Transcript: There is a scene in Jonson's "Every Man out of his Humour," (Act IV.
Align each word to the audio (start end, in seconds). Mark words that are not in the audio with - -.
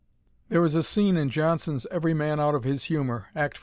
There 0.49 0.65
is 0.65 0.73
a 0.73 0.81
scene 0.81 1.15
in 1.15 1.29
Jonson's 1.29 1.85
"Every 1.91 2.15
Man 2.15 2.39
out 2.39 2.55
of 2.55 2.63
his 2.63 2.85
Humour," 2.85 3.27
(Act 3.35 3.57
IV. 3.57 3.59